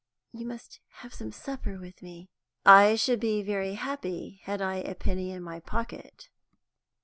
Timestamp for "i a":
4.59-4.95